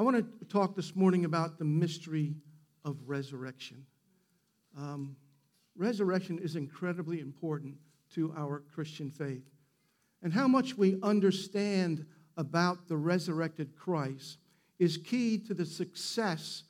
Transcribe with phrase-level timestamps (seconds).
[0.00, 2.34] I want to talk this morning about the mystery
[2.86, 3.84] of resurrection.
[4.74, 5.14] Um,
[5.76, 7.74] resurrection is incredibly important
[8.14, 9.44] to our Christian faith.
[10.22, 12.06] And how much we understand
[12.38, 14.38] about the resurrected Christ
[14.78, 16.62] is key to the success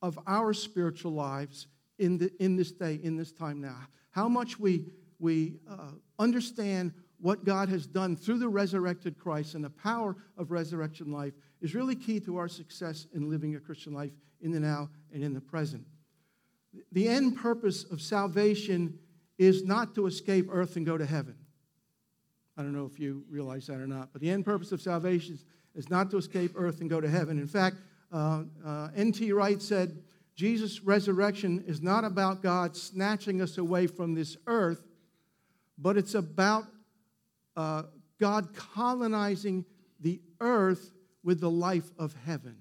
[0.00, 1.66] of our spiritual lives
[1.98, 3.80] in, the, in this day, in this time now.
[4.12, 4.86] How much we,
[5.18, 10.50] we uh, understand what God has done through the resurrected Christ and the power of
[10.50, 14.60] resurrection life is really key to our success in living a Christian life in the
[14.60, 15.84] now and in the present.
[16.92, 18.98] The end purpose of salvation
[19.38, 21.34] is not to escape earth and go to heaven.
[22.56, 25.38] I don't know if you realize that or not, but the end purpose of salvation
[25.74, 27.38] is not to escape earth and go to heaven.
[27.38, 27.76] In fact,
[28.12, 29.32] uh, uh, N.T.
[29.32, 30.02] Wright said,
[30.34, 34.82] Jesus' resurrection is not about God snatching us away from this earth,
[35.78, 36.64] but it's about
[37.56, 37.84] uh,
[38.18, 39.64] God colonizing
[40.00, 40.92] the earth
[41.22, 42.56] with the life of heaven.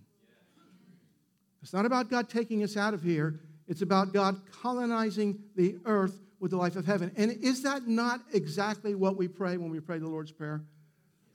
[1.62, 6.20] It's not about God taking us out of here, it's about God colonizing the earth
[6.40, 7.12] with the life of heaven.
[7.18, 10.62] And is that not exactly what we pray when we pray the Lord's Prayer?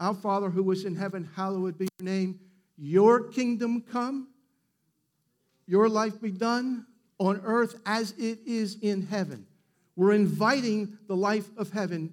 [0.00, 2.40] Our Father who is in heaven, hallowed be your name.
[2.76, 4.28] Your kingdom come,
[5.66, 6.86] your life be done
[7.18, 9.46] on earth as it is in heaven.
[9.96, 12.12] We're inviting the life of heaven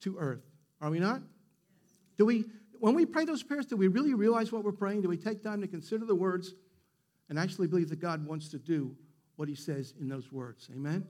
[0.00, 0.42] to earth.
[0.80, 1.20] Are we not?
[2.16, 2.44] Do we,
[2.82, 5.02] when we pray those prayers, do we really realize what we're praying?
[5.02, 6.54] Do we take time to consider the words
[7.28, 8.96] and actually believe that God wants to do
[9.36, 10.68] what he says in those words?
[10.74, 11.06] Amen?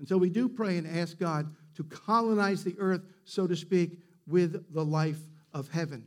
[0.00, 4.00] And so we do pray and ask God to colonize the earth, so to speak,
[4.26, 5.20] with the life
[5.54, 6.04] of heaven.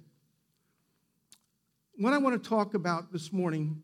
[1.95, 3.81] What I want to talk about this morning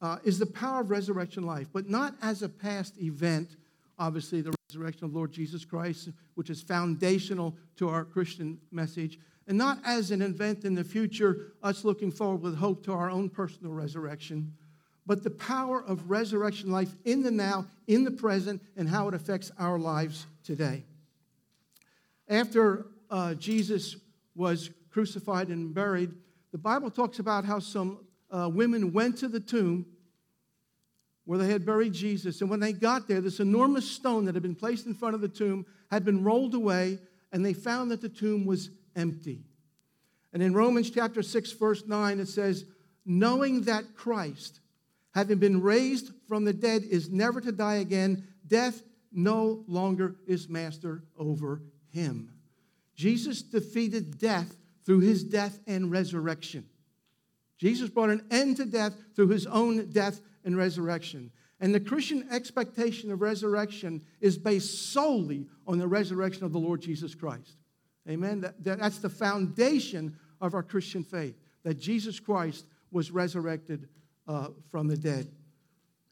[0.00, 3.56] uh, is the power of resurrection life, but not as a past event,
[3.98, 9.18] obviously, the resurrection of Lord Jesus Christ, which is foundational to our Christian message,
[9.50, 13.10] and not as an event in the future, us looking forward with hope to our
[13.10, 14.54] own personal resurrection,
[15.06, 19.14] but the power of resurrection life in the now, in the present, and how it
[19.14, 20.84] affects our lives today.
[22.28, 23.96] After uh, Jesus
[24.36, 26.12] was crucified and buried,
[26.52, 29.84] the Bible talks about how some uh, women went to the tomb
[31.24, 32.40] where they had buried Jesus.
[32.40, 35.20] And when they got there, this enormous stone that had been placed in front of
[35.20, 37.00] the tomb had been rolled away,
[37.32, 39.44] and they found that the tomb was empty.
[40.32, 42.64] And in Romans chapter 6, verse 9, it says,
[43.04, 44.60] Knowing that Christ,
[45.14, 50.48] having been raised from the dead, is never to die again, death no longer is
[50.48, 52.32] master over him.
[52.94, 56.66] Jesus defeated death through his death and resurrection.
[57.58, 61.30] Jesus brought an end to death through his own death and resurrection.
[61.60, 66.80] And the Christian expectation of resurrection is based solely on the resurrection of the Lord
[66.80, 67.59] Jesus Christ.
[68.10, 68.40] Amen?
[68.40, 73.88] That, that, that's the foundation of our Christian faith, that Jesus Christ was resurrected
[74.26, 75.28] uh, from the dead.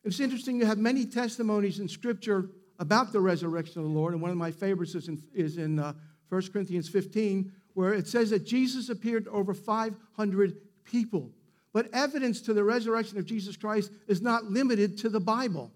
[0.04, 4.22] It's interesting, you have many testimonies in Scripture about the resurrection of the Lord, and
[4.22, 5.92] one of my favorites is in, is in uh,
[6.28, 11.30] 1 Corinthians 15, where it says that Jesus appeared to over 500 people.
[11.72, 15.70] But evidence to the resurrection of Jesus Christ is not limited to the Bible.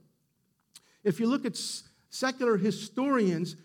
[1.04, 1.60] If you look at
[2.10, 3.56] secular historians,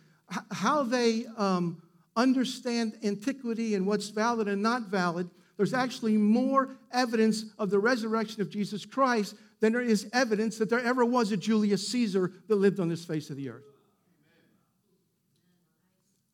[0.51, 1.81] how they um,
[2.17, 8.41] understand antiquity and what's valid and not valid, there's actually more evidence of the resurrection
[8.41, 12.55] of Jesus Christ than there is evidence that there ever was a Julius Caesar that
[12.55, 13.63] lived on this face of the earth.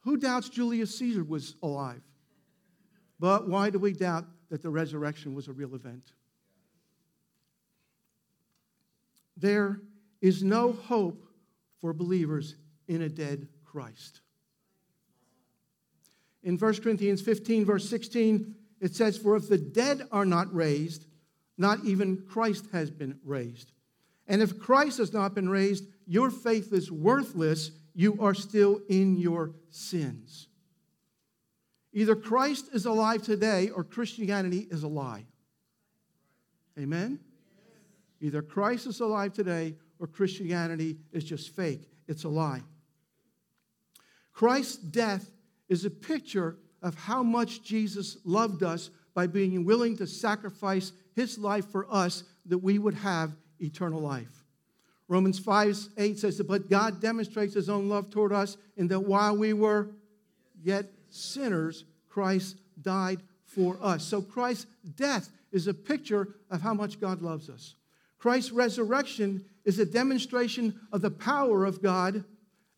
[0.02, 2.02] Who doubts Julius Caesar was alive?
[3.20, 6.12] But why do we doubt that the resurrection was a real event?
[9.38, 9.80] There
[10.22, 11.26] is no hope
[11.80, 12.56] for believers
[12.88, 14.22] in a dead Christ.
[16.44, 21.06] In 1 Corinthians 15, verse 16, it says, For if the dead are not raised,
[21.58, 23.72] not even Christ has been raised.
[24.28, 29.18] And if Christ has not been raised, your faith is worthless you are still in
[29.18, 30.48] your sins.
[31.94, 35.26] Either Christ is alive today or Christianity is a lie.
[36.78, 37.20] Amen?
[38.20, 41.88] Either Christ is alive today or Christianity is just fake.
[42.08, 42.64] It's a lie.
[44.34, 45.30] Christ's death
[45.74, 51.38] is a picture of how much Jesus loved us by being willing to sacrifice his
[51.38, 54.44] life for us that we would have eternal life.
[55.08, 59.02] Romans 5 8 says that, but God demonstrates his own love toward us in that
[59.02, 59.90] while we were
[60.62, 64.04] yet sinners, Christ died for us.
[64.04, 67.76] So Christ's death is a picture of how much God loves us.
[68.18, 72.24] Christ's resurrection is a demonstration of the power of God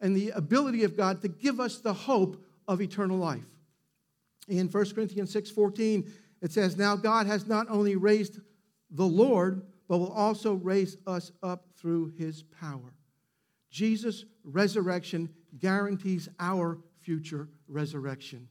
[0.02, 3.46] and the ability of God to give us the hope of eternal life.
[4.48, 6.10] In 1 Corinthians 6:14,
[6.42, 8.40] it says, Now God has not only raised
[8.92, 12.94] the Lord, but will also raise us up through his power.
[13.70, 15.30] Jesus' resurrection
[15.60, 18.48] guarantees our future resurrection.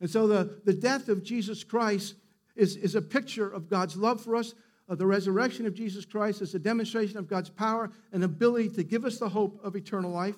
[0.00, 2.14] And so the, the death of Jesus Christ
[2.56, 4.54] is, is a picture of God's love for us.
[4.88, 8.82] Uh, the resurrection of Jesus Christ is a demonstration of God's power and ability to
[8.82, 10.36] give us the hope of eternal life.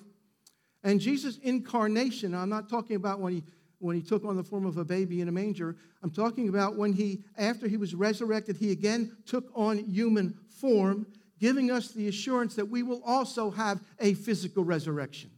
[0.85, 3.43] And Jesus' incarnation, I'm not talking about when he,
[3.79, 5.75] when he took on the form of a baby in a manger.
[6.03, 11.07] I'm talking about when he, after he was resurrected, he again took on human form,
[11.39, 15.31] giving us the assurance that we will also have a physical resurrection.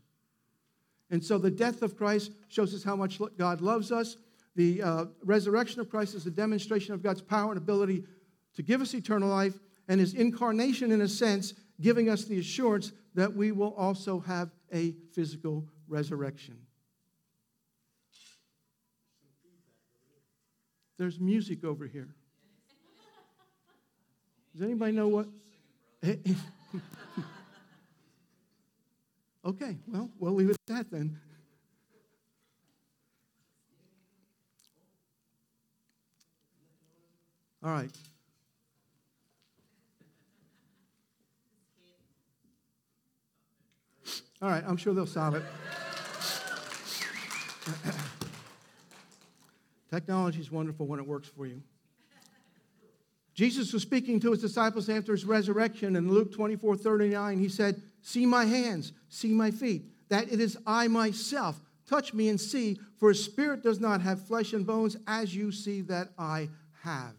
[1.09, 4.17] And so the death of Christ shows us how much God loves us.
[4.57, 8.03] The uh, resurrection of Christ is a demonstration of God's power and ability
[8.55, 9.53] to give us eternal life,
[9.87, 14.51] and his incarnation, in a sense, giving us the assurance that we will also have
[14.71, 16.55] a physical resurrection.
[20.99, 22.09] There's music over here.
[24.53, 25.27] Does anybody know what?
[29.45, 31.17] Okay, well, we'll leave it at that then.
[37.63, 37.89] All right.
[44.41, 45.43] All right, I'm sure they'll solve it.
[49.89, 51.61] Technology is wonderful when it works for you.
[53.33, 57.39] Jesus was speaking to his disciples after his resurrection in Luke 24 39.
[57.39, 61.59] He said, See my hands, see my feet, that it is I myself.
[61.87, 65.51] Touch me and see, for a spirit does not have flesh and bones as you
[65.51, 66.49] see that I
[66.81, 67.13] have.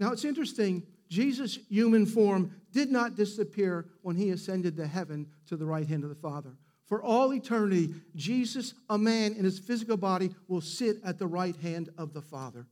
[0.00, 5.56] Now it's interesting, Jesus' human form did not disappear when he ascended to heaven to
[5.56, 6.56] the right hand of the Father.
[6.86, 11.56] For all eternity, Jesus, a man in his physical body, will sit at the right
[11.56, 12.66] hand of the Father.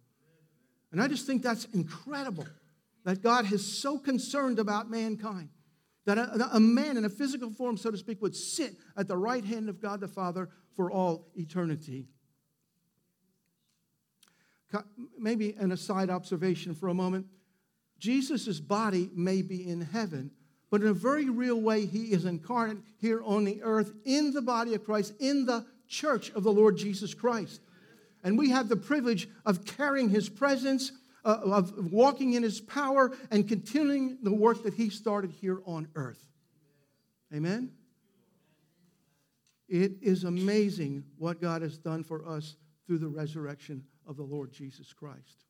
[0.90, 2.46] And I just think that's incredible
[3.04, 5.48] that God is so concerned about mankind
[6.04, 9.16] that a, a, man in a physical form, so to speak, would sit at the
[9.16, 12.06] right hand of God the Father for all eternity.
[15.18, 17.26] Maybe an aside observation for a moment.
[18.02, 20.32] Jesus' body may be in heaven,
[20.72, 24.42] but in a very real way, he is incarnate here on the earth in the
[24.42, 27.60] body of Christ, in the church of the Lord Jesus Christ.
[28.24, 30.90] And we have the privilege of carrying his presence
[31.24, 35.86] uh, of walking in his power and continuing the work that he started here on
[35.94, 36.26] earth.
[37.32, 37.70] Amen?
[39.68, 42.56] It is amazing what God has done for us
[42.88, 45.44] through the resurrection of the Lord Jesus Christ.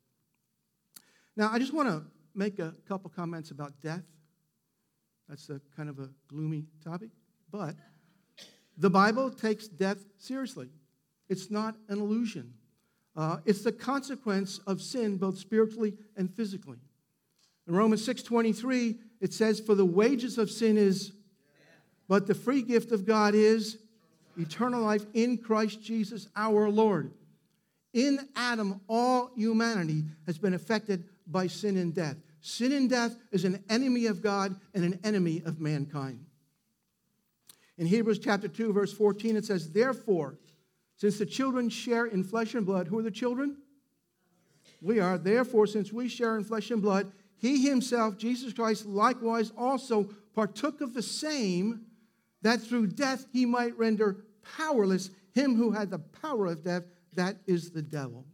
[1.34, 2.02] Now, I just want to
[2.34, 4.02] make a couple comments about death.
[5.28, 7.10] That's a kind of a gloomy topic,
[7.50, 7.74] but
[8.76, 10.68] the Bible takes death seriously.
[11.28, 12.54] It's not an illusion.
[13.14, 16.78] Uh, it's the consequence of sin, both spiritually and physically.
[17.66, 21.12] In Romans 6:23, it says, "For the wages of sin is,
[22.08, 23.78] but the free gift of God is
[24.36, 27.12] eternal life in Christ Jesus our Lord."
[27.92, 32.16] In Adam, all humanity has been affected by sin and death.
[32.40, 36.26] Sin and death is an enemy of God and an enemy of mankind.
[37.78, 40.36] In Hebrews chapter 2, verse 14, it says, Therefore,
[40.96, 43.56] since the children share in flesh and blood, who are the children?
[44.80, 45.18] We are.
[45.18, 50.80] Therefore, since we share in flesh and blood, he himself, Jesus Christ, likewise also partook
[50.80, 51.86] of the same,
[52.42, 54.24] that through death he might render
[54.56, 56.84] powerless him who had the power of death,
[57.14, 58.24] that is the devil.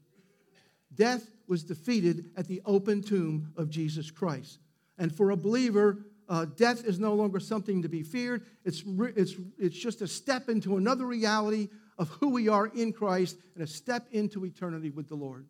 [0.95, 4.59] Death was defeated at the open tomb of Jesus Christ.
[4.99, 8.45] And for a believer, uh, death is no longer something to be feared.
[8.65, 13.39] It's, it's, it's just a step into another reality of who we are in Christ
[13.55, 15.47] and a step into eternity with the Lord.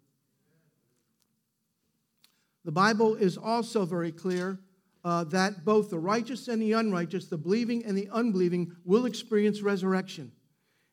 [2.64, 4.61] The Bible is also very clear
[5.05, 9.62] uh, that both the righteous and the unrighteous, the believing and the unbelieving, will experience
[9.62, 10.33] resurrection.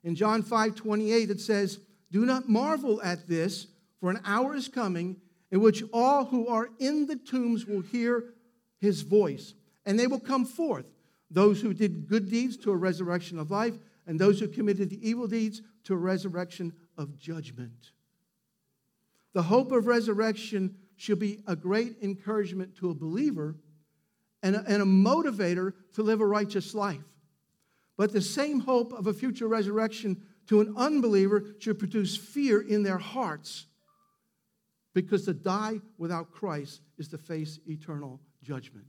[0.03, 1.79] In John 5 28, it says,
[2.11, 3.67] Do not marvel at this,
[3.99, 5.17] for an hour is coming
[5.51, 8.33] in which all who are in the tombs will hear
[8.79, 9.53] his voice,
[9.85, 10.85] and they will come forth,
[11.31, 13.75] those who did good deeds to a resurrection of life,
[14.07, 17.91] and those who committed the evil deeds to a resurrection of judgment.
[19.33, 23.55] The hope of resurrection should be a great encouragement to a believer
[24.43, 27.03] and a, and a motivator to live a righteous life.
[27.97, 32.83] But the same hope of a future resurrection to an unbeliever should produce fear in
[32.83, 33.65] their hearts
[34.95, 38.87] because to die without Christ is to face eternal judgment.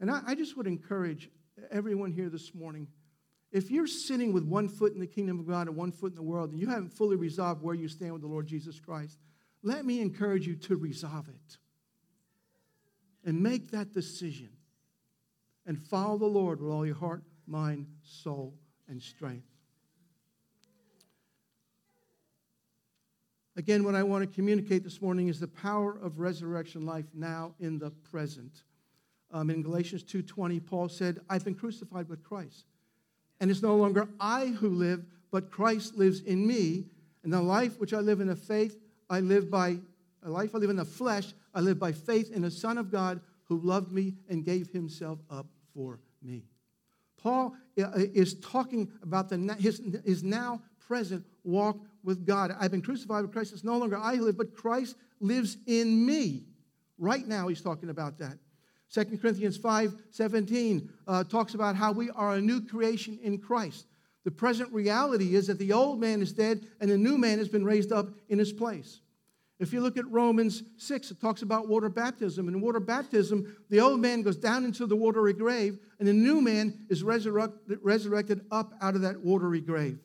[0.00, 1.30] And I, I just would encourage
[1.70, 2.88] everyone here this morning,
[3.52, 6.16] if you're sitting with one foot in the kingdom of God and one foot in
[6.16, 9.18] the world, and you haven't fully resolved where you stand with the Lord Jesus Christ,
[9.62, 11.58] let me encourage you to resolve it
[13.24, 14.50] and make that decision
[15.66, 18.54] and follow the Lord with all your heart, mind, soul,
[18.88, 19.57] and strength.
[23.58, 27.56] Again, what I want to communicate this morning is the power of resurrection life now
[27.58, 28.62] in the present.
[29.32, 32.66] Um, in Galatians 2:20, Paul said, "I've been crucified with Christ,
[33.40, 36.86] and it's no longer I who live, but Christ lives in me.
[37.24, 38.78] And the life which I live in the faith,
[39.10, 39.80] I live by
[40.22, 42.92] a life I live in the flesh, I live by faith in the Son of
[42.92, 46.44] God who loved me and gave Himself up for me."
[47.16, 52.56] Paul uh, is talking about the, his, his now present walk with God.
[52.58, 53.52] I've been crucified with Christ.
[53.52, 56.44] It's no longer I who live, but Christ lives in me.
[56.98, 58.38] Right now, he's talking about that.
[58.90, 63.86] 2 Corinthians 5 17 uh, talks about how we are a new creation in Christ.
[64.24, 67.48] The present reality is that the old man is dead and the new man has
[67.48, 69.00] been raised up in his place.
[69.58, 72.48] If you look at Romans 6, it talks about water baptism.
[72.48, 76.40] In water baptism, the old man goes down into the watery grave, and the new
[76.40, 79.98] man is resurrected, resurrected up out of that watery grave.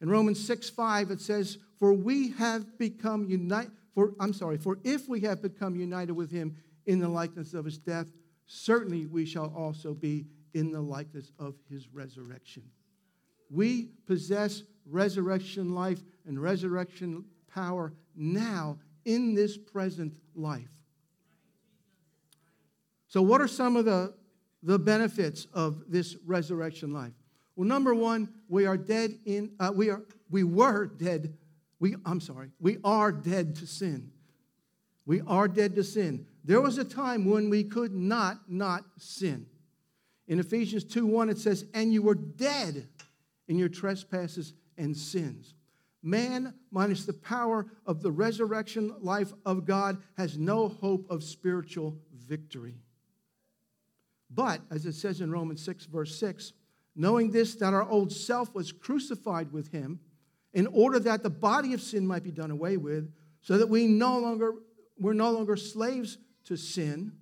[0.00, 4.78] In Romans 6 5, it says, For we have become united, for I'm sorry, for
[4.84, 8.06] if we have become united with him in the likeness of his death,
[8.46, 12.62] certainly we shall also be in the likeness of his resurrection.
[13.50, 20.68] We possess resurrection life and resurrection power now in this present life.
[23.08, 24.14] So, what are some of the,
[24.62, 27.12] the benefits of this resurrection life?
[27.56, 31.34] Well, number one, we are dead in, uh, we, are, we were dead.
[31.80, 34.12] We, I'm sorry, we are dead to sin.
[35.06, 36.26] We are dead to sin.
[36.44, 39.46] There was a time when we could not not sin.
[40.28, 42.88] In Ephesians 2 1, it says, And you were dead
[43.48, 45.54] in your trespasses and sins.
[46.02, 51.96] Man, minus the power of the resurrection life of God, has no hope of spiritual
[52.12, 52.74] victory.
[54.30, 56.52] But, as it says in Romans 6, verse 6,
[56.96, 60.00] knowing this, that our old self was crucified with him,
[60.54, 63.12] in order that the body of sin might be done away with,
[63.42, 64.54] so that we no longer,
[64.98, 67.12] we're no longer slaves to sin.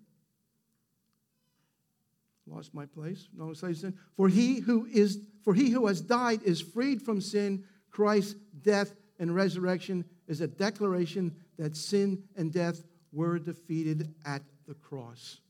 [2.47, 3.29] Lost my place.
[3.37, 3.99] No slaves to sin.
[4.17, 7.65] For he who is for he who has died is freed from sin.
[7.91, 14.75] Christ's death and resurrection is a declaration that sin and death were defeated at the
[14.75, 15.41] cross.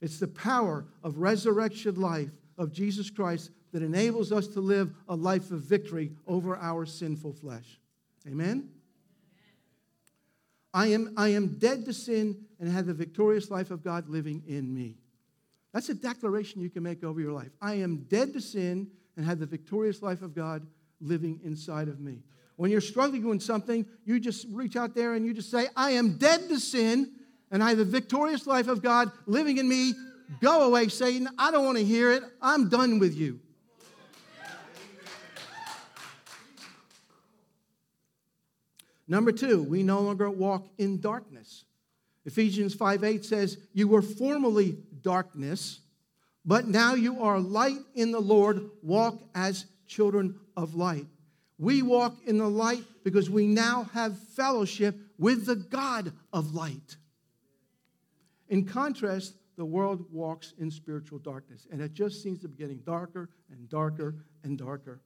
[0.00, 5.16] It's the power of resurrection life of Jesus Christ that enables us to live a
[5.16, 7.80] life of victory over our sinful flesh.
[8.26, 8.68] Amen?
[10.72, 14.42] I am, I am dead to sin and have the victorious life of God living
[14.46, 14.96] in me.
[15.72, 17.50] That's a declaration you can make over your life.
[17.60, 20.66] I am dead to sin and have the victorious life of God
[21.00, 22.22] living inside of me.
[22.56, 25.92] When you're struggling with something, you just reach out there and you just say, I
[25.92, 27.10] am dead to sin
[27.50, 29.94] and I have the victorious life of God living in me
[30.40, 31.28] Go away, Satan.
[31.38, 32.22] I don't want to hear it.
[32.40, 33.40] I'm done with you.
[39.06, 41.64] Number two, we no longer walk in darkness.
[42.24, 45.80] Ephesians 5 8 says, You were formerly darkness,
[46.44, 48.70] but now you are light in the Lord.
[48.82, 51.06] Walk as children of light.
[51.58, 56.96] We walk in the light because we now have fellowship with the God of light.
[58.48, 62.78] In contrast, the world walks in spiritual darkness, and it just seems to be getting
[62.78, 65.00] darker and darker and darker.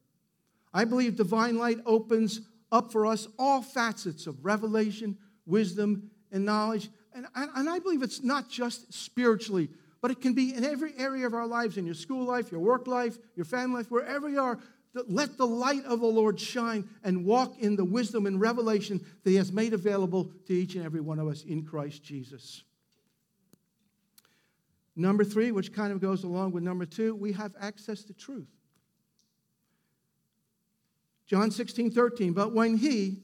[0.72, 2.40] I believe divine light opens
[2.70, 6.90] up for us all facets of revelation, wisdom, and knowledge.
[7.14, 11.26] And, and I believe it's not just spiritually, but it can be in every area
[11.26, 14.40] of our lives in your school life, your work life, your family life, wherever you
[14.40, 14.58] are.
[15.06, 19.30] Let the light of the Lord shine and walk in the wisdom and revelation that
[19.30, 22.62] He has made available to each and every one of us in Christ Jesus.
[24.98, 28.48] Number three, which kind of goes along with number two, we have access to truth.
[31.24, 32.32] John 16, 13.
[32.32, 33.22] But when He,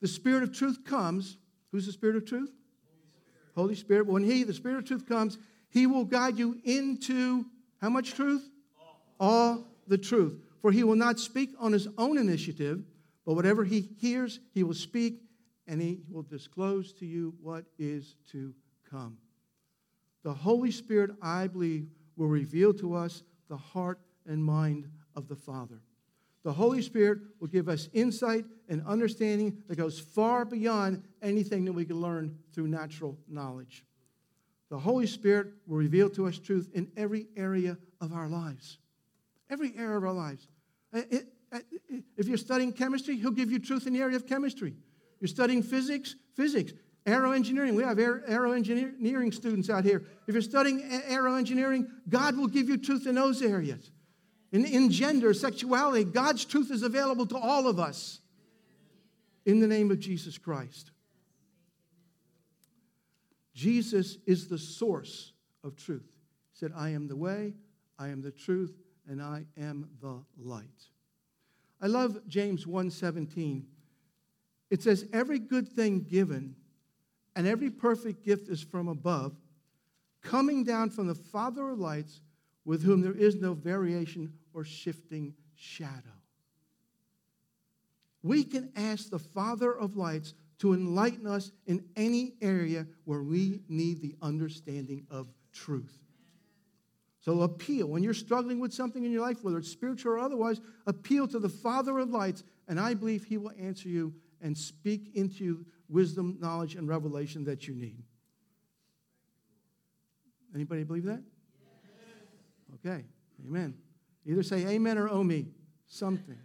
[0.00, 1.36] the Spirit of truth, comes,
[1.72, 2.52] who's the Spirit of truth?
[2.86, 3.52] Holy Spirit.
[3.56, 4.06] Holy Spirit.
[4.06, 5.36] When He, the Spirit of truth, comes,
[5.68, 7.44] He will guide you into
[7.80, 8.48] how much truth?
[8.78, 10.38] All, All the truth.
[10.60, 12.84] For He will not speak on His own initiative,
[13.26, 15.22] but whatever He hears, He will speak,
[15.66, 18.54] and He will disclose to you what is to
[18.88, 19.16] come.
[20.22, 25.36] The Holy Spirit, I believe, will reveal to us the heart and mind of the
[25.36, 25.80] Father.
[26.44, 31.72] The Holy Spirit will give us insight and understanding that goes far beyond anything that
[31.72, 33.84] we can learn through natural knowledge.
[34.70, 38.78] The Holy Spirit will reveal to us truth in every area of our lives.
[39.50, 40.48] Every area of our lives.
[40.92, 44.74] If you're studying chemistry, He'll give you truth in the area of chemistry.
[45.20, 46.16] You're studying physics?
[46.34, 46.72] Physics.
[47.04, 47.74] Aero engineering.
[47.74, 50.04] We have aero engineering students out here.
[50.26, 53.90] If you're studying aero engineering, God will give you truth in those areas.
[54.52, 58.20] In, in gender, sexuality, God's truth is available to all of us
[59.44, 60.90] in the name of Jesus Christ.
[63.54, 65.32] Jesus is the source
[65.64, 66.08] of truth.
[66.52, 67.54] He said, I am the way,
[67.98, 68.76] I am the truth,
[69.08, 70.68] and I am the light.
[71.80, 73.64] I love James 1:17.
[74.70, 76.54] It says, Every good thing given
[77.34, 79.34] and every perfect gift is from above,
[80.22, 82.20] coming down from the Father of lights,
[82.64, 86.22] with whom there is no variation or shifting shadow.
[88.22, 93.62] We can ask the Father of lights to enlighten us in any area where we
[93.68, 95.98] need the understanding of truth.
[97.20, 97.86] So appeal.
[97.88, 101.38] When you're struggling with something in your life, whether it's spiritual or otherwise, appeal to
[101.38, 106.36] the Father of lights, and I believe He will answer you and speak into wisdom,
[106.40, 108.02] knowledge, and revelation that you need.
[110.54, 111.22] Anybody believe that?
[112.84, 113.04] Okay.
[113.46, 113.74] Amen.
[114.26, 115.46] Either say amen or oh me.
[115.86, 116.38] Something.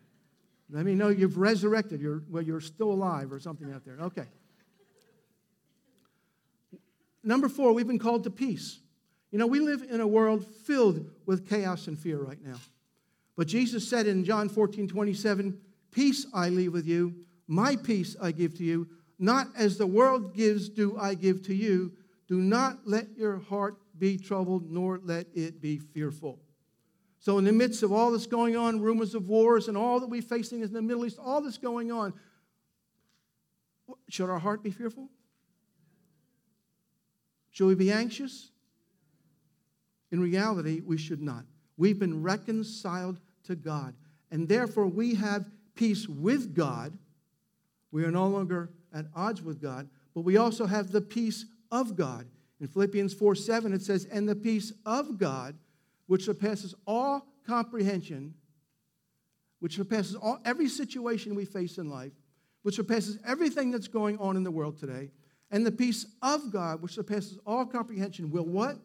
[0.69, 2.01] Let me know you've resurrected.
[2.01, 3.97] You're, well, you're still alive or something out there.
[3.99, 4.25] Okay.
[7.23, 8.79] Number four, we've been called to peace.
[9.31, 12.55] You know, we live in a world filled with chaos and fear right now.
[13.35, 15.59] But Jesus said in John 14, 27,
[15.91, 17.13] Peace I leave with you,
[17.47, 18.87] my peace I give to you.
[19.19, 21.93] Not as the world gives, do I give to you.
[22.27, 26.39] Do not let your heart be troubled, nor let it be fearful.
[27.19, 30.07] So, in the midst of all this going on, rumors of wars, and all that
[30.07, 32.13] we're facing in the Middle East, all this going on,
[34.09, 35.09] should our heart be fearful?
[37.51, 38.51] Should we be anxious?
[40.11, 41.43] In reality, we should not.
[41.75, 43.95] We've been reconciled to God,
[44.31, 46.97] and therefore we have peace with God.
[47.97, 51.95] We are no longer at odds with God, but we also have the peace of
[51.95, 52.27] God.
[52.61, 55.57] In Philippians 4 7, it says, And the peace of God,
[56.05, 58.35] which surpasses all comprehension,
[59.61, 62.11] which surpasses all, every situation we face in life,
[62.61, 65.09] which surpasses everything that's going on in the world today,
[65.49, 68.77] and the peace of God, which surpasses all comprehension, will what?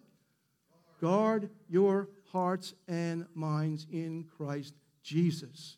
[1.03, 4.73] Guard your hearts and minds in Christ
[5.03, 5.77] Jesus.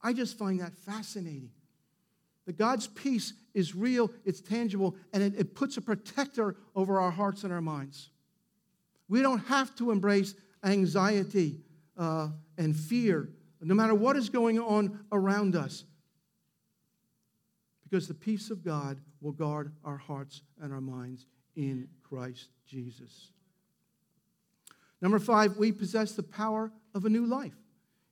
[0.00, 1.50] I just find that fascinating.
[2.46, 7.10] That God's peace is real, it's tangible, and it, it, puts a protector over our
[7.10, 8.10] hearts and our minds.
[9.08, 11.60] We don't have to embrace anxiety
[11.96, 12.28] uh,
[12.58, 13.30] and fear,
[13.60, 15.84] no matter what is going on around us,
[17.84, 21.26] because the peace of God will guard our hearts and our minds
[21.56, 23.30] in Christ Jesus.
[25.00, 27.54] Number five, we possess the power of a new life.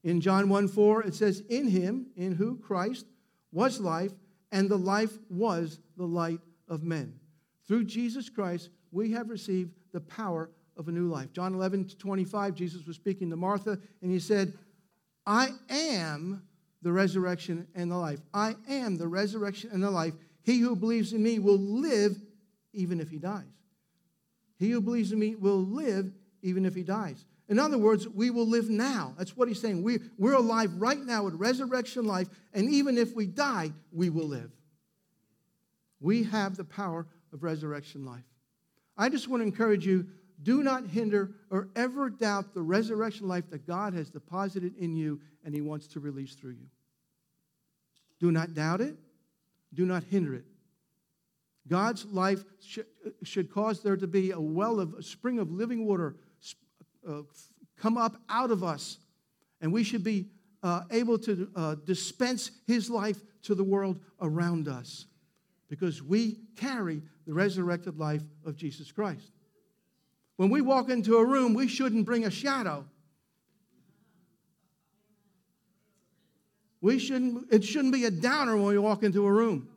[0.04, 3.06] In John 1 4, it says, In him, in who Christ
[3.52, 4.12] was life,
[4.50, 7.14] and the life was the light of men.
[7.68, 11.32] Through Jesus Christ, we have received the power of a new life.
[11.32, 14.54] John 11 to 25, Jesus was speaking to Martha, and he said,
[15.26, 16.42] I am
[16.82, 18.20] the resurrection and the life.
[18.34, 20.14] I am the resurrection and the life.
[20.42, 22.16] He who believes in me will live
[22.72, 23.44] even if he dies.
[24.58, 26.12] He who believes in me will live
[26.42, 27.24] even if he dies.
[27.52, 29.12] In other words, we will live now.
[29.18, 29.82] That's what he's saying.
[29.82, 34.26] We, we're alive right now with resurrection life, and even if we die, we will
[34.26, 34.50] live.
[36.00, 38.24] We have the power of resurrection life.
[38.96, 40.06] I just want to encourage you
[40.42, 45.20] do not hinder or ever doubt the resurrection life that God has deposited in you
[45.44, 46.68] and he wants to release through you.
[48.18, 48.96] Do not doubt it,
[49.74, 50.46] do not hinder it.
[51.68, 52.44] God's life
[53.22, 56.16] should cause there to be a well of a spring of living water
[57.08, 57.22] uh,
[57.78, 58.98] come up out of us.
[59.60, 60.28] And we should be
[60.62, 65.06] uh, able to uh, dispense his life to the world around us
[65.68, 69.30] because we carry the resurrected life of Jesus Christ.
[70.36, 72.84] When we walk into a room, we shouldn't bring a shadow.
[76.80, 79.68] We shouldn't, it shouldn't be a downer when we walk into a room.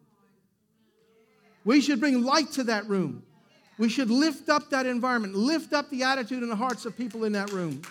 [1.64, 3.24] We should bring light to that room.
[3.78, 7.26] We should lift up that environment, lift up the attitude and the hearts of people
[7.26, 7.82] in that room.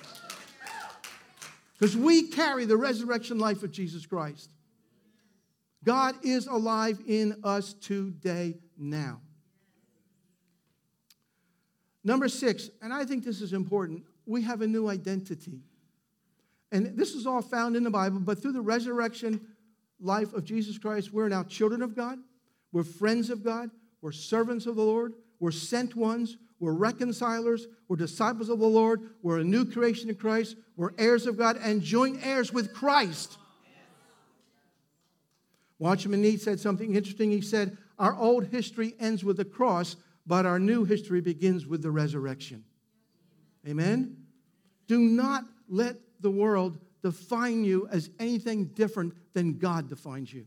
[1.78, 4.50] Because we carry the resurrection life of Jesus Christ.
[5.84, 9.20] God is alive in us today, now.
[12.02, 15.60] Number six, and I think this is important, we have a new identity.
[16.72, 19.40] And this is all found in the Bible, but through the resurrection
[20.00, 22.18] life of Jesus Christ, we're now children of God,
[22.72, 23.70] we're friends of God,
[24.00, 26.38] we're servants of the Lord, we're sent ones.
[26.58, 27.66] We're reconcilers.
[27.86, 29.10] We're disciples of the Lord.
[29.20, 30.56] We're a new creation in Christ.
[30.74, 33.36] We're heirs of God and joint heirs with Christ.
[35.78, 37.30] Watchman Nee said something interesting.
[37.30, 41.82] He said, Our old history ends with the cross, but our new history begins with
[41.82, 42.64] the resurrection.
[43.68, 44.16] Amen?
[44.86, 50.46] Do not let the world define you as anything different than God defines you.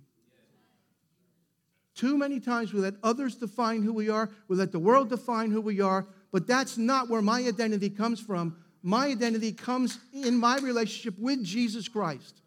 [1.97, 5.49] Too many times we let others define who we are, we let the world define
[5.49, 8.55] who we are, but that's not where my identity comes from.
[8.83, 12.41] My identity comes in my relationship with Jesus Christ.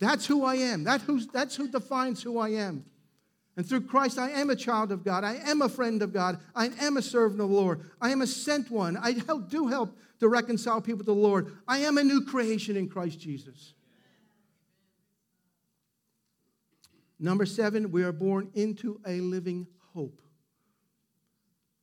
[0.00, 0.82] That's who I am.
[0.82, 2.84] That who's, that's who defines who I am.
[3.56, 5.22] And through Christ, I am a child of God.
[5.22, 6.40] I am a friend of God.
[6.56, 7.88] I am a servant of the Lord.
[8.00, 8.96] I am a sent one.
[8.96, 11.56] I help, do help to reconcile people to the Lord.
[11.68, 13.74] I am a new creation in Christ Jesus.
[17.22, 20.20] Number seven, we are born into a living hope.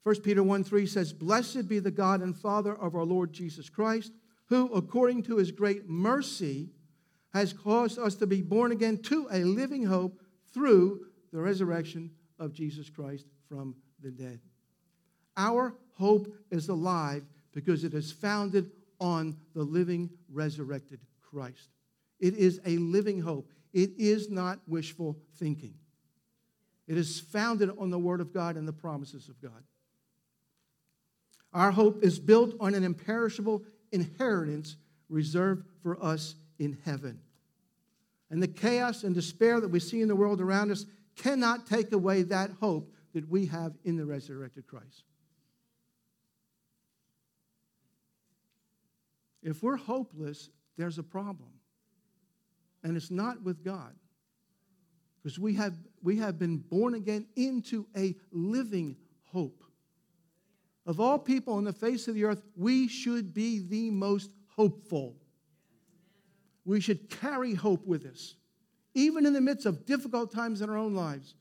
[0.03, 3.69] 1 Peter 1 3 says, Blessed be the God and Father of our Lord Jesus
[3.69, 4.11] Christ,
[4.49, 6.71] who, according to his great mercy,
[7.33, 10.19] has caused us to be born again to a living hope
[10.53, 14.41] through the resurrection of Jesus Christ from the dead.
[15.37, 17.23] Our hope is alive
[17.53, 21.69] because it is founded on the living, resurrected Christ.
[22.19, 23.53] It is a living hope.
[23.73, 25.75] It is not wishful thinking.
[26.87, 29.63] It is founded on the Word of God and the promises of God.
[31.53, 34.75] Our hope is built on an imperishable inheritance
[35.07, 37.19] reserved for us in heaven.
[38.31, 41.91] And the chaos and despair that we see in the world around us cannot take
[41.91, 45.03] away that hope that we have in the resurrected Christ.
[49.41, 51.49] If we're hopeless, there's a problem
[52.83, 53.93] and it's not with God.
[55.21, 59.63] Because we have, we have been born again into a living hope.
[60.85, 65.15] Of all people on the face of the earth, we should be the most hopeful.
[66.65, 68.35] We should carry hope with us,
[68.93, 71.35] even in the midst of difficult times in our own lives.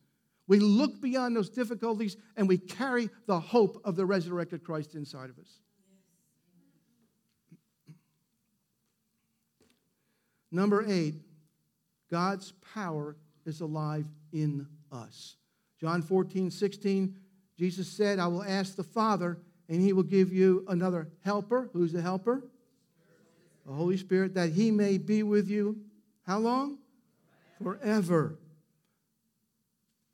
[0.48, 5.30] We look beyond those difficulties and we carry the hope of the resurrected Christ inside
[5.30, 5.60] of us.
[10.50, 11.14] Number eight,
[12.10, 15.36] God's power is alive in us.
[15.80, 17.14] John 14, 16,
[17.56, 21.70] Jesus said, I will ask the Father, and he will give you another helper.
[21.72, 22.44] Who's the helper?
[23.66, 25.78] The Holy Spirit, that he may be with you.
[26.26, 26.78] How long?
[27.62, 28.38] Forever.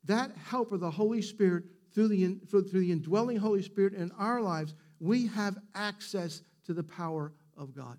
[0.05, 4.75] That helper, the Holy Spirit, through the, through the indwelling Holy Spirit in our lives,
[4.99, 7.97] we have access to the power of God.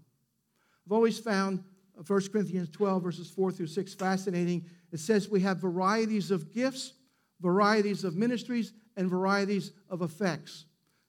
[0.85, 1.63] I've always found
[1.95, 4.65] 1 Corinthians 12, verses 4 through 6, fascinating.
[4.91, 6.93] It says we have varieties of gifts,
[7.41, 10.65] varieties of ministries, and varieties of effects.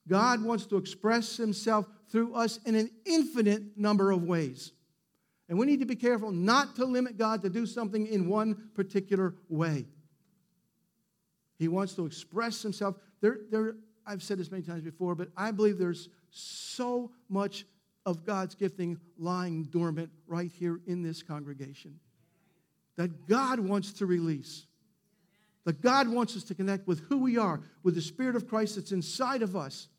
[0.07, 4.71] God wants to express himself through us in an infinite number of ways.
[5.49, 8.69] And we need to be careful not to limit God to do something in one
[8.73, 9.85] particular way.
[11.57, 12.95] He wants to express himself.
[13.21, 17.65] There, there, I've said this many times before, but I believe there's so much
[18.07, 21.99] of God's gifting lying dormant right here in this congregation
[22.95, 24.65] that God wants to release.
[25.65, 28.77] That God wants us to connect with who we are, with the Spirit of Christ
[28.77, 29.89] that's inside of us.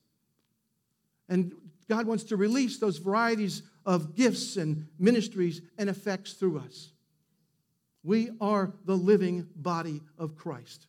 [1.28, 1.52] And
[1.86, 6.90] God wants to release those varieties of gifts and ministries and effects through us.
[8.02, 10.86] We are the living body of Christ.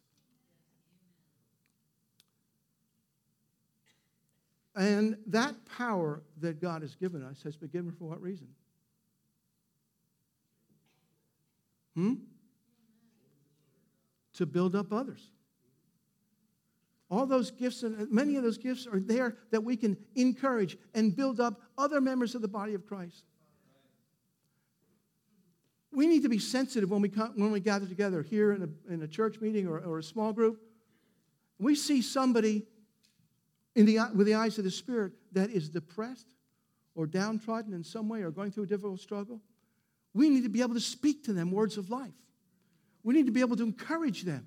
[4.79, 8.47] And that power that God has given us has been given for what reason?
[11.95, 12.13] Hmm?
[14.35, 15.19] To build up others.
[17.11, 21.13] All those gifts, and many of those gifts are there that we can encourage and
[21.13, 23.25] build up other members of the body of Christ.
[25.91, 28.93] We need to be sensitive when we, come, when we gather together here in a,
[28.93, 30.61] in a church meeting or, or a small group.
[31.57, 32.65] We see somebody
[33.79, 36.27] in the, with the eyes of the Spirit that is depressed
[36.95, 39.39] or downtrodden in some way or going through a difficult struggle,
[40.13, 42.11] we need to be able to speak to them words of life.
[43.03, 44.45] We need to be able to encourage them.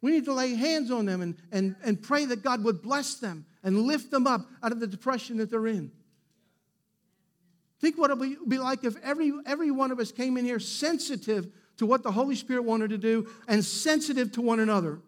[0.00, 3.16] We need to lay hands on them and, and, and pray that God would bless
[3.16, 5.92] them and lift them up out of the depression that they're in.
[7.82, 10.58] Think what it would be like if every, every one of us came in here
[10.58, 15.00] sensitive to what the Holy Spirit wanted to do and sensitive to one another.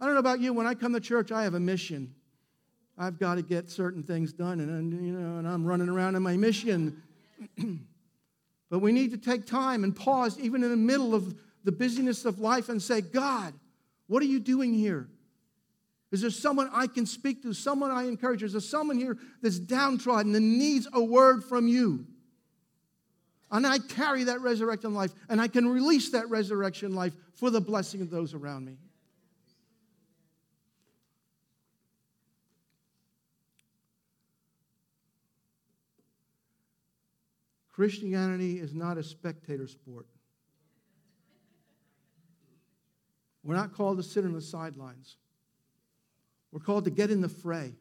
[0.00, 2.14] I don't know about you, when I come to church, I have a mission.
[2.98, 6.22] I've got to get certain things done, and, you know, and I'm running around in
[6.22, 7.02] my mission.
[8.70, 12.24] but we need to take time and pause, even in the middle of the busyness
[12.24, 13.54] of life, and say, God,
[14.06, 15.08] what are you doing here?
[16.12, 18.42] Is there someone I can speak to, someone I encourage?
[18.42, 22.06] Is there someone here that's downtrodden and needs a word from you?
[23.50, 27.60] And I carry that resurrection life, and I can release that resurrection life for the
[27.60, 28.76] blessing of those around me.
[37.76, 40.06] Christianity is not a spectator sport.
[43.44, 45.18] We're not called to sit on the sidelines.
[46.50, 47.74] We're called to get in the fray.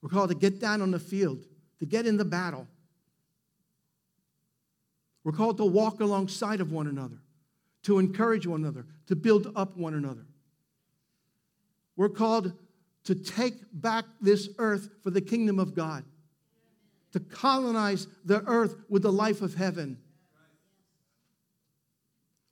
[0.00, 1.44] We're called to get down on the field,
[1.78, 2.66] to get in the battle.
[5.24, 7.18] We're called to walk alongside of one another,
[7.82, 10.24] to encourage one another, to build up one another.
[11.96, 12.54] We're called
[13.04, 16.04] to take back this earth for the kingdom of God
[17.12, 19.98] to colonize the earth with the life of heaven.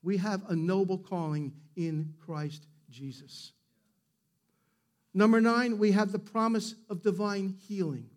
[0.02, 3.52] We have a noble calling in Christ Jesus.
[5.12, 8.08] Number nine, we have the promise of divine healing.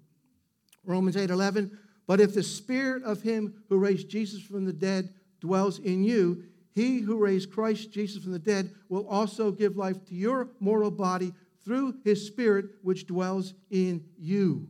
[0.86, 1.78] Romans 8 11.
[2.08, 6.44] But if the spirit of him who raised Jesus from the dead dwells in you,
[6.74, 10.92] he who raised Christ Jesus from the dead will also give life to your mortal
[10.92, 14.68] body through his spirit which dwells in you.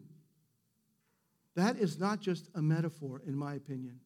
[1.60, 4.00] That is not just a metaphor, in my opinion.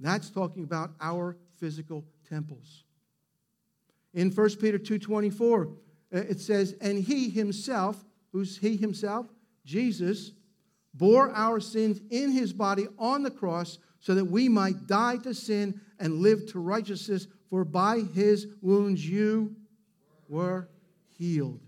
[0.00, 2.84] That's talking about our physical temples.
[4.14, 9.26] In 1 Peter 2.24, uh, it says, And he himself, who's he himself?
[9.66, 10.32] Jesus,
[10.94, 15.34] bore our sins in his body on the cross so that we might die to
[15.34, 19.54] sin and live to righteousness, for by his wounds you
[20.26, 20.70] were
[21.18, 21.60] healed.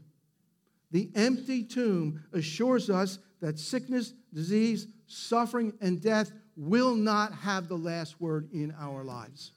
[0.92, 7.76] The empty tomb assures us that sickness, disease, suffering, and death will not have the
[7.76, 9.52] last word in our lives.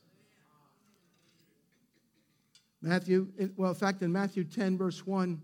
[2.81, 5.41] Matthew, well, in fact, in Matthew 10, verse 1,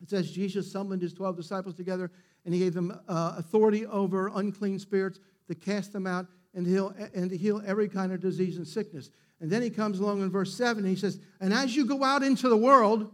[0.00, 2.10] it says Jesus summoned his 12 disciples together
[2.44, 6.94] and he gave them uh, authority over unclean spirits to cast them out and, heal,
[7.14, 9.10] and to heal every kind of disease and sickness.
[9.40, 12.04] And then he comes along in verse 7 and he says, And as you go
[12.04, 13.10] out into the world,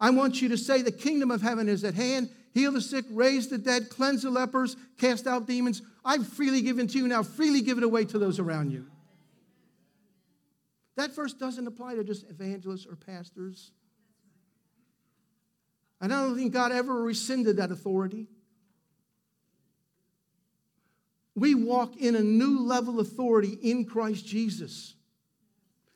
[0.00, 3.04] I want you to say, The kingdom of heaven is at hand heal the sick,
[3.10, 5.82] raise the dead, cleanse the lepers, cast out demons.
[6.04, 8.86] I've freely given to you, now freely give it away to those around you.
[10.96, 13.72] That verse doesn't apply to just evangelists or pastors.
[16.00, 18.28] And I don't think God ever rescinded that authority.
[21.34, 24.94] We walk in a new level of authority in Christ Jesus.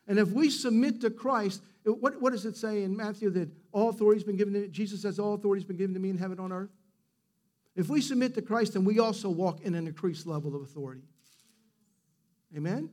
[0.08, 3.90] And if we submit to Christ, what, what does it say in Matthew that all
[3.90, 4.68] authority has been given to?
[4.68, 6.70] Jesus says, All authority has been given to me in heaven on earth.
[7.76, 11.02] If we submit to Christ, then we also walk in an increased level of authority.
[12.56, 12.90] Amen?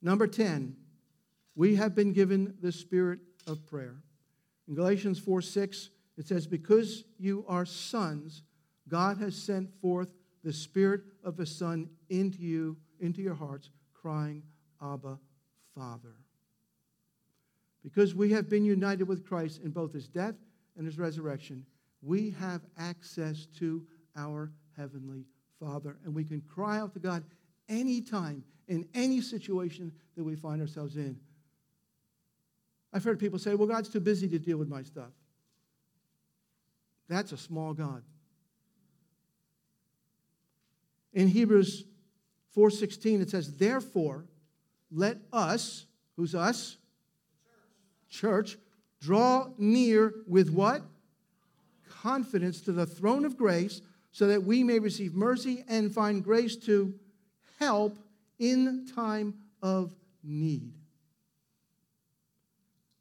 [0.00, 0.76] Number 10,
[1.54, 3.96] we have been given the spirit of prayer.
[4.66, 8.42] In Galatians 4 6, it says, Because you are sons,
[8.88, 10.08] God has sent forth
[10.42, 14.42] the spirit of the Son into you, into your hearts, crying,
[14.82, 15.18] Abba,
[15.74, 16.16] Father.
[17.82, 20.34] Because we have been united with Christ in both his death
[20.76, 21.64] and his resurrection,
[22.02, 23.82] we have access to
[24.16, 25.24] our heavenly
[25.58, 25.96] Father.
[26.04, 27.24] And we can cry out to God
[27.68, 31.18] anytime, in any situation that we find ourselves in.
[32.92, 35.12] I've heard people say, well, God's too busy to deal with my stuff.
[37.08, 38.02] That's a small God.
[41.12, 41.84] In Hebrews
[42.56, 44.26] 4:16 it says, "Therefore,
[44.90, 46.76] let us, who's us?
[48.10, 48.58] Church,
[49.00, 50.82] draw near with what?
[51.88, 53.80] Confidence to the throne of grace
[54.12, 56.94] so that we may receive mercy and find grace to
[57.58, 57.96] help
[58.38, 60.72] in time of need.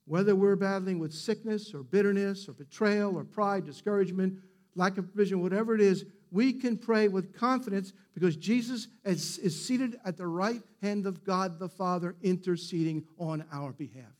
[0.06, 4.39] Whether we're battling with sickness or bitterness or betrayal or pride, discouragement,
[4.76, 10.00] lack of provision, whatever it is, we can pray with confidence because Jesus is, seated
[10.06, 14.18] at the right hand of God the Father, interceding on our behalf.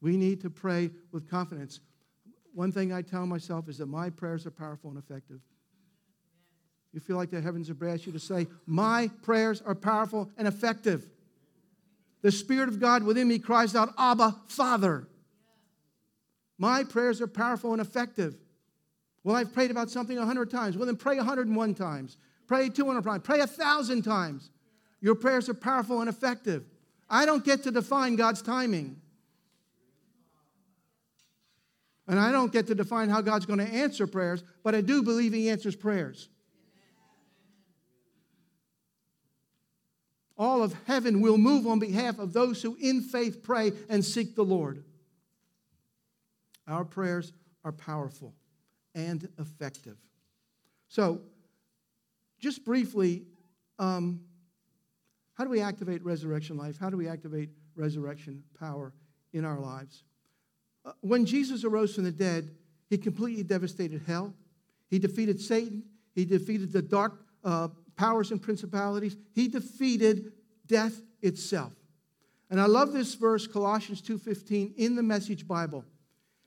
[0.00, 1.80] We need to pray with confidence.
[2.54, 5.40] One thing I tell myself is that my prayers are powerful and effective.
[6.92, 10.48] You feel like the heavens have asked you to say, My prayers are powerful and
[10.48, 11.06] effective.
[12.22, 15.06] The Spirit of God within me cries out, Abba, Father.
[16.58, 18.36] My prayers are powerful and effective.
[19.22, 20.76] Well, I've prayed about something a hundred times.
[20.76, 22.16] Well, then pray a hundred and one times.
[22.48, 23.22] Pray 200 times.
[23.22, 24.50] Pray a thousand times.
[25.00, 26.64] Your prayers are powerful and effective.
[27.08, 29.00] I don't get to define God's timing.
[32.08, 35.02] And I don't get to define how God's going to answer prayers, but I do
[35.02, 36.30] believe He answers prayers.
[40.38, 44.34] All of heaven will move on behalf of those who in faith pray and seek
[44.34, 44.84] the Lord.
[46.66, 47.32] Our prayers
[47.64, 48.34] are powerful
[48.94, 49.98] and effective.
[50.88, 51.20] So,
[52.38, 53.24] just briefly,
[53.78, 54.20] um,
[55.34, 56.78] how do we activate resurrection life?
[56.78, 58.92] How do we activate resurrection power
[59.32, 60.04] in our lives?
[60.88, 62.50] Uh, when Jesus arose from the dead,
[62.88, 64.32] he completely devastated hell.
[64.88, 65.82] He defeated Satan.
[66.14, 69.14] He defeated the dark uh, powers and principalities.
[69.34, 70.32] He defeated
[70.66, 71.72] death itself.
[72.50, 75.84] And I love this verse, Colossians 2:15, in the Message Bible.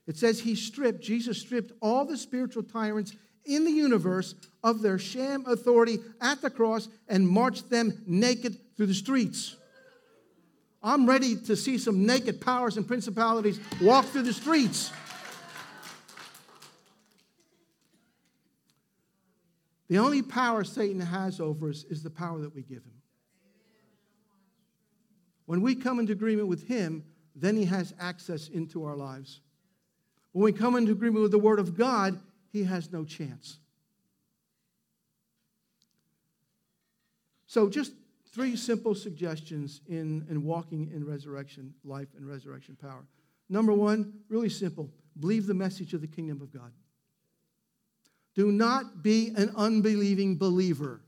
[0.08, 4.98] It says he stripped, Jesus stripped all the spiritual tyrants in the universe of their
[4.98, 9.56] sham authority at the cross and marched them naked through the streets.
[10.82, 14.90] I'm ready to see some naked powers and principalities walk through the streets.
[19.88, 23.02] The only power Satan has over us is the power that we give him.
[25.44, 27.04] When we come into agreement with him,
[27.36, 29.40] then he has access into our lives.
[30.32, 32.18] When we come into agreement with the Word of God,
[32.50, 33.58] he has no chance.
[37.46, 37.92] So, just
[38.32, 43.04] three simple suggestions in, in walking in resurrection life and resurrection power.
[43.48, 44.90] Number one, really simple
[45.20, 46.72] believe the message of the kingdom of God.
[48.34, 51.02] Do not be an unbelieving believer.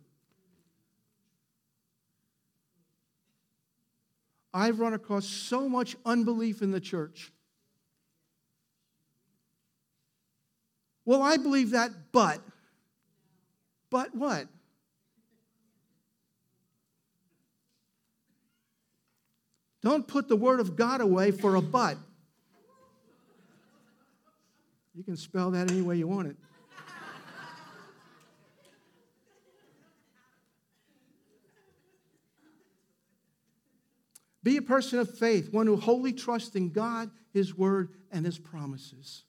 [4.53, 7.33] I've run across so much unbelief in the church.
[11.07, 12.41] Well, I believe that, but.
[13.91, 14.47] But what?
[19.85, 21.99] Don't put the word of God away for a but.
[24.95, 26.37] You can spell that any way you want it.
[34.43, 38.39] Be a person of faith, one who wholly trusts in God, His Word, and His
[38.39, 39.25] promises.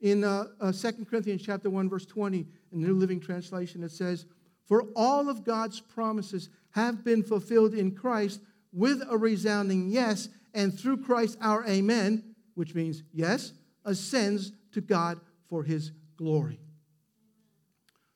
[0.00, 3.90] In uh, uh, 2 Corinthians chapter 1, verse 20, in the New Living Translation, it
[3.90, 4.26] says,
[4.66, 8.40] For all of God's promises have been fulfilled in Christ
[8.72, 13.52] with a resounding yes, and through Christ our amen, which means yes,
[13.84, 16.60] ascends to God for his glory.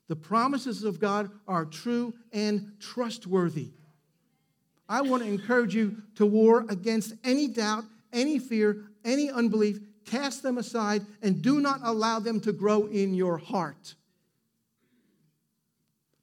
[0.07, 3.71] The promises of God are true and trustworthy.
[4.87, 9.79] I want to encourage you to war against any doubt, any fear, any unbelief.
[10.05, 13.95] Cast them aside and do not allow them to grow in your heart.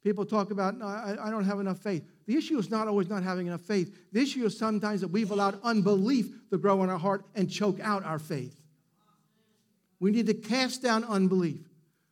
[0.04, 2.04] People talk about, no, I, I don't have enough faith.
[2.26, 3.96] The issue is not always not having enough faith.
[4.12, 7.80] The issue is sometimes that we've allowed unbelief to grow in our heart and choke
[7.80, 8.60] out our faith.
[9.98, 11.60] We need to cast down unbelief.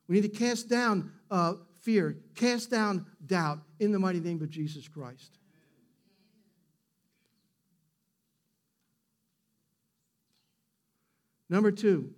[0.09, 4.51] We need to cast down uh, fear, cast down doubt in the mighty name of
[4.51, 5.39] Jesus Christ.
[11.51, 12.11] Number two,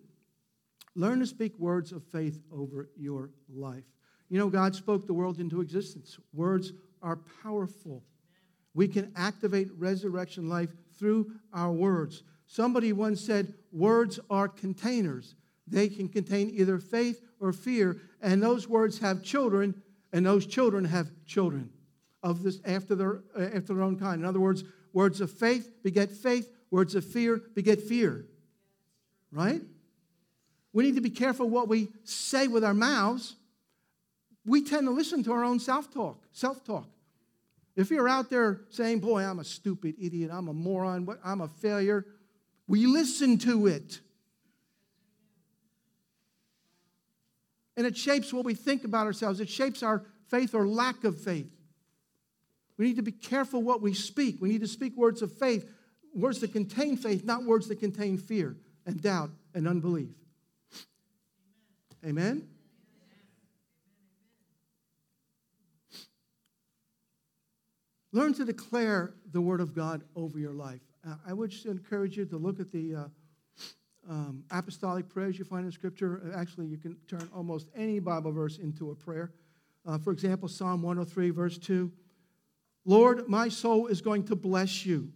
[0.96, 3.85] learn to speak words of faith over your life.
[4.29, 6.18] You know, God spoke the world into existence.
[6.33, 8.02] Words are powerful.
[8.74, 12.22] We can activate resurrection life through our words.
[12.46, 15.34] Somebody once said, Words are containers.
[15.66, 19.82] They can contain either faith or fear, and those words have children,
[20.12, 21.70] and those children have children
[22.22, 24.20] of this after their, uh, after their own kind.
[24.20, 28.26] In other words, words of faith beget faith, words of fear beget fear
[29.32, 29.60] right?
[30.72, 33.36] We need to be careful what we say with our mouths.
[34.46, 36.88] We tend to listen to our own self talk, self talk.
[37.76, 41.48] If you're out there saying, Boy, I'm a stupid idiot, I'm a moron, I'm a
[41.48, 42.07] failure,
[42.66, 44.00] we listen to it.
[47.76, 51.18] And it shapes what we think about ourselves, it shapes our faith or lack of
[51.20, 51.50] faith.
[52.76, 54.40] We need to be careful what we speak.
[54.40, 55.70] We need to speak words of faith,
[56.14, 60.09] words that contain faith, not words that contain fear and doubt and unbelief.
[62.05, 62.48] Amen?
[68.12, 70.81] Learn to declare the Word of God over your life.
[71.07, 73.05] Uh, I would encourage you to look at the uh,
[74.09, 76.20] um, apostolic prayers you find in Scripture.
[76.25, 79.33] Uh, actually, you can turn almost any Bible verse into a prayer.
[79.87, 81.90] Uh, for example, Psalm 103, verse 2
[82.87, 85.13] Lord, my soul is going to bless you.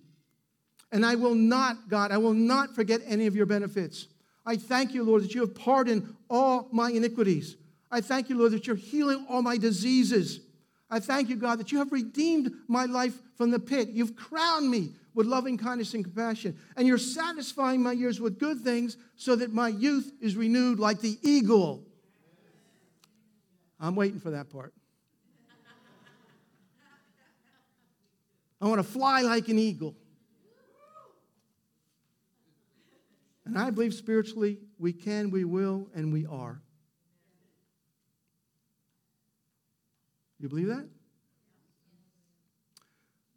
[0.93, 4.07] And I will not, God, I will not forget any of your benefits.
[4.47, 7.57] I thank you, Lord, that you have pardoned all my iniquities.
[7.91, 10.41] I thank you, Lord, that you're healing all my diseases.
[10.95, 13.89] I thank you, God, that you have redeemed my life from the pit.
[13.89, 16.57] You've crowned me with loving kindness and compassion.
[16.77, 21.01] And you're satisfying my years with good things so that my youth is renewed like
[21.01, 21.83] the eagle.
[23.81, 24.73] I'm waiting for that part.
[28.61, 29.97] I want to fly like an eagle.
[33.45, 36.61] And I believe spiritually we can, we will, and we are.
[40.45, 40.87] You believe that?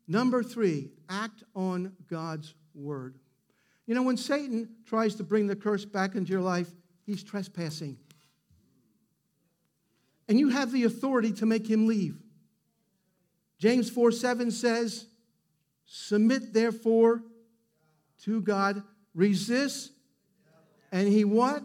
[0.10, 3.16] Number three, act on God's word.
[3.86, 6.68] You know, when Satan tries to bring the curse back into your life,
[7.06, 7.96] he's trespassing.
[10.28, 12.18] And you have the authority to make him leave.
[13.58, 15.06] James 4 7 says,
[15.86, 17.24] Submit therefore
[18.24, 18.84] to God,
[19.16, 19.94] resist,
[20.92, 21.64] and he what?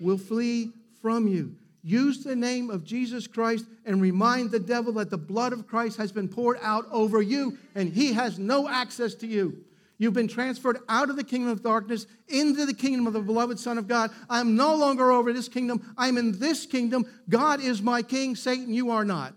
[0.00, 1.54] Will flee from you.
[1.82, 5.96] Use the name of Jesus Christ and remind the devil that the blood of Christ
[5.98, 9.64] has been poured out over you and he has no access to you.
[9.98, 13.58] You've been transferred out of the kingdom of darkness into the kingdom of the beloved
[13.58, 14.10] Son of God.
[14.30, 15.94] I'm no longer over this kingdom.
[15.96, 17.04] I'm in this kingdom.
[17.28, 18.36] God is my king.
[18.36, 19.34] Satan, you are not.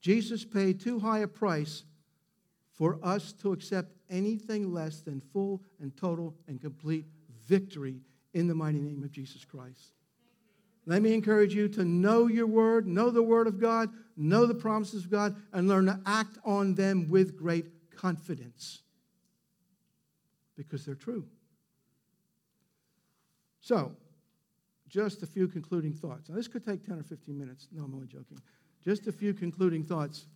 [0.00, 1.82] Jesus paid too high a price
[2.76, 7.06] for us to accept anything less than full and total and complete
[7.46, 8.00] victory
[8.34, 9.92] in the mighty name of Jesus Christ.
[10.84, 14.54] Let me encourage you to know your word, know the word of God, know the
[14.54, 17.66] promises of God, and learn to act on them with great
[17.96, 18.82] confidence
[20.56, 21.24] because they're true.
[23.60, 23.96] So,
[24.88, 26.28] just a few concluding thoughts.
[26.28, 27.66] Now, this could take 10 or 15 minutes.
[27.72, 28.38] No, I'm only joking.
[28.84, 30.26] Just a few concluding thoughts.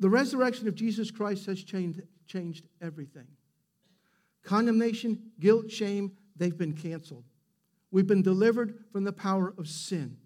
[0.00, 3.26] The resurrection of Jesus Christ has changed, changed everything.
[4.42, 7.24] Condemnation, guilt, shame, they've been canceled.
[7.90, 10.16] We've been delivered from the power of sin.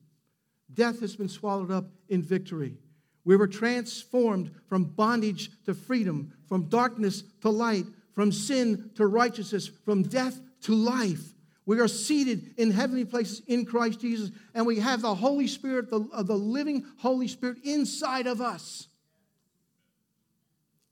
[0.72, 2.78] Death has been swallowed up in victory.
[3.24, 9.66] We were transformed from bondage to freedom, from darkness to light, from sin to righteousness,
[9.84, 11.34] from death to life.
[11.66, 15.90] We are seated in heavenly places in Christ Jesus, and we have the Holy Spirit,
[15.90, 18.88] the, uh, the living Holy Spirit inside of us.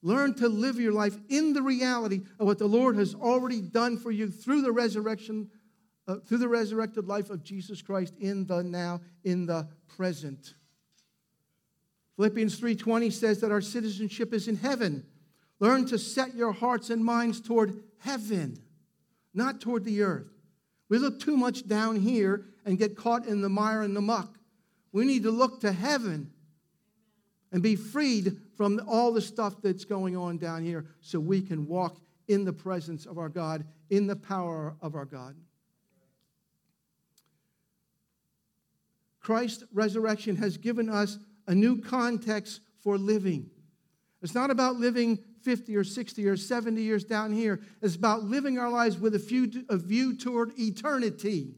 [0.03, 3.97] Learn to live your life in the reality of what the Lord has already done
[3.97, 5.49] for you through the resurrection,
[6.09, 10.55] uh, through the resurrected life of Jesus Christ in the now, in the present.
[12.17, 15.07] Philippians 3:20 says that our citizenship is in heaven.
[15.61, 18.59] Learn to set your hearts and minds toward heaven,
[19.33, 20.33] not toward the earth.
[20.89, 24.39] We look too much down here and get caught in the mire and the muck.
[24.91, 26.33] We need to look to heaven
[27.53, 31.67] and be freed from all the stuff that's going on down here so we can
[31.67, 35.37] walk in the presence of our God, in the power of our God.
[39.21, 43.51] Christ's resurrection has given us a new context for living.
[44.23, 47.61] It's not about living 50 or 60 or 70 years down here.
[47.83, 51.55] It's about living our lives with a, few, a view toward eternity.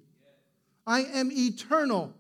[0.86, 2.14] I am eternal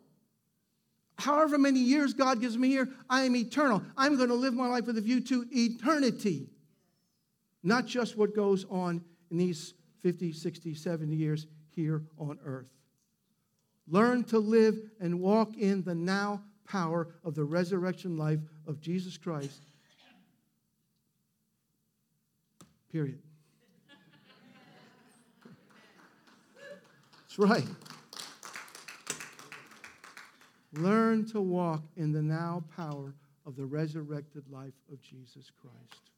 [1.16, 3.82] however many years God gives me here, I am eternal.
[3.96, 6.48] I'm going to live my life with a view to eternity,
[7.62, 12.68] not just what goes on in these 50, 60, 70 years here on earth.
[13.88, 19.18] Learn to live and walk in the now power of the resurrection life of Jesus
[19.18, 19.60] Christ.
[22.90, 23.20] Period.
[27.22, 27.66] That's right.
[30.76, 33.14] Learn to walk in the now power
[33.46, 36.10] of the resurrected life of Jesus Christ.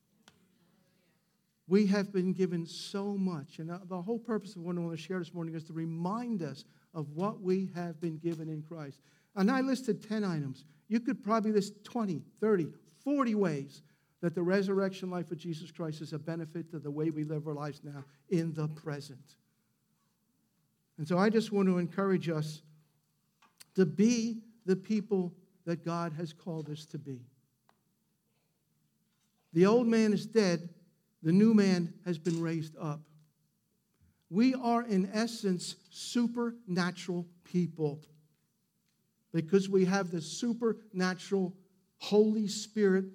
[1.69, 4.97] We have been given so much, and uh, the whole purpose of what I want
[4.97, 8.63] to share this morning is to remind us of what we have been given in
[8.63, 9.01] Christ.
[9.35, 10.65] And I listed 10 items.
[10.89, 12.69] You could probably list 20, 30,
[13.03, 13.83] 40 ways
[14.23, 17.47] that the resurrection life of Jesus Christ is a benefit to the way we live
[17.47, 19.37] our lives now in the present.
[20.99, 22.63] And so I just want to encourage us
[23.75, 25.33] to be the people
[25.65, 27.21] that God has called us to be.
[29.53, 30.69] The old man is dead,
[31.23, 33.01] the new man has been raised up.
[34.29, 38.01] We are, in essence, supernatural people
[39.33, 41.55] because we have the supernatural
[41.99, 43.07] Holy Spirit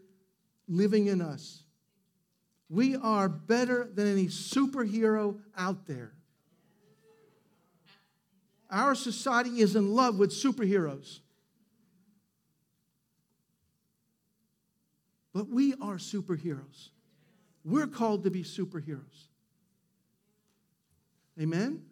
[0.68, 1.64] living in us.
[2.70, 6.14] We are better than any superhero out there.
[8.70, 11.20] Our society is in love with superheroes.
[15.34, 16.90] But we are superheroes.
[17.64, 19.28] We're called to be superheroes.
[21.40, 21.84] Amen?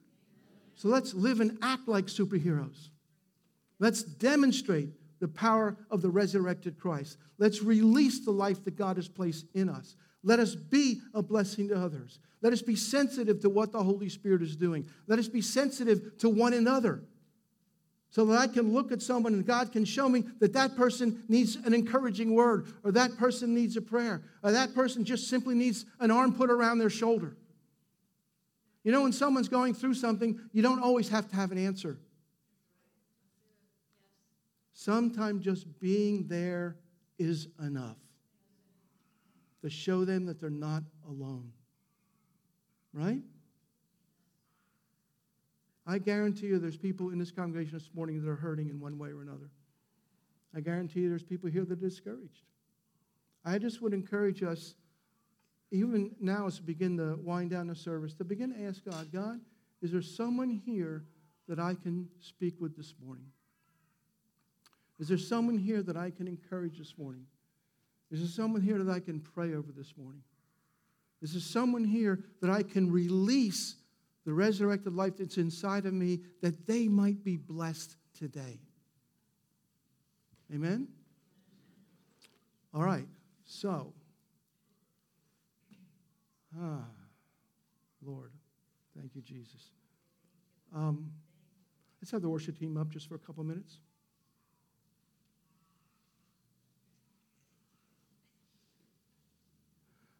[0.75, 2.89] So let's live and act like superheroes.
[3.79, 7.17] Let's demonstrate the power of the resurrected Christ.
[7.37, 9.95] Let's release the life that God has placed in us.
[10.23, 12.19] Let us be a blessing to others.
[12.41, 14.87] Let us be sensitive to what the Holy Spirit is doing.
[15.07, 17.03] Let us be sensitive to one another
[18.11, 21.23] so that I can look at someone and God can show me that that person
[21.27, 25.55] needs an encouraging word, or that person needs a prayer, or that person just simply
[25.55, 27.37] needs an arm put around their shoulder.
[28.83, 31.99] You know, when someone's going through something, you don't always have to have an answer.
[34.73, 36.77] Sometimes just being there
[37.19, 37.97] is enough
[39.61, 41.51] to show them that they're not alone.
[42.93, 43.21] Right?
[45.89, 48.99] I guarantee you there's people in this congregation this morning that are hurting in one
[48.99, 49.49] way or another.
[50.55, 52.43] I guarantee you there's people here that are discouraged.
[53.43, 54.75] I just would encourage us,
[55.71, 59.11] even now as we begin to wind down the service, to begin to ask God,
[59.11, 59.39] God,
[59.81, 61.05] is there someone here
[61.47, 63.25] that I can speak with this morning?
[64.99, 67.25] Is there someone here that I can encourage this morning?
[68.11, 70.21] Is there someone here that I can pray over this morning?
[71.23, 73.75] Is there someone here that I can release
[74.29, 78.59] the resurrected life that's inside of me that they might be blessed today?
[80.53, 80.87] Amen?
[82.71, 83.07] All right,
[83.43, 83.91] so,
[86.61, 86.85] ah,
[88.05, 88.31] Lord,
[88.95, 89.71] thank you, Jesus.
[90.75, 91.09] Um,
[91.99, 93.79] let's have the worship team up just for a couple minutes.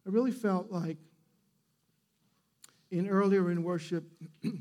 [0.04, 0.96] I really felt like
[2.90, 4.04] in earlier in worship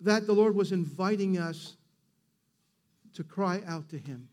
[0.00, 1.76] that the Lord was inviting us
[3.14, 4.28] to cry out to Him,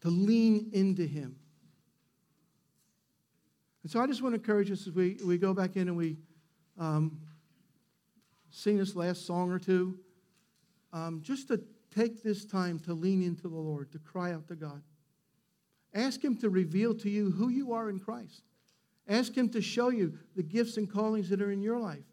[0.00, 1.36] to lean into Him.
[3.82, 5.96] And so I just want to encourage us as we, we go back in and
[5.96, 6.16] we
[6.78, 7.20] um,
[8.50, 9.98] sing this last song or two,
[10.92, 11.60] um, just to
[11.94, 14.82] take this time to lean into the Lord, to cry out to God.
[15.94, 18.42] Ask Him to reveal to you who you are in Christ.
[19.08, 22.04] Ask Him to show you the gifts and callings that are in your life.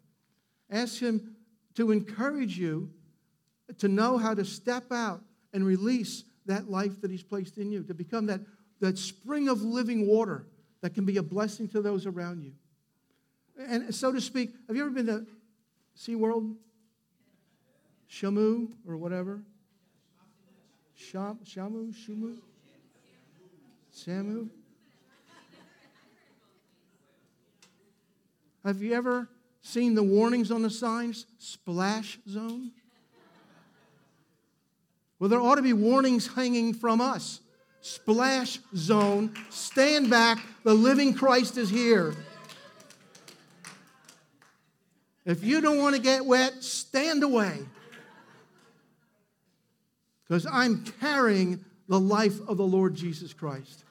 [0.70, 1.36] Ask Him
[1.76, 2.90] to encourage you
[3.78, 5.22] to know how to step out
[5.52, 8.40] and release that life that He's placed in you, to become that,
[8.80, 10.46] that spring of living water
[10.80, 12.52] that can be a blessing to those around you.
[13.58, 15.26] And so to speak, have you ever been to
[15.96, 16.56] SeaWorld?
[18.10, 19.40] Shamu or whatever?
[20.96, 21.94] Sham, Shamu?
[21.94, 22.36] Shumu?
[23.94, 24.48] Samu?
[28.64, 29.28] Have you ever
[29.62, 31.26] seen the warnings on the signs?
[31.38, 32.72] Splash zone?
[35.18, 37.40] Well, there ought to be warnings hanging from us.
[37.82, 42.14] Splash zone, stand back, the living Christ is here.
[45.24, 47.60] If you don't want to get wet, stand away.
[50.26, 53.84] Because I'm carrying the life of the Lord Jesus Christ.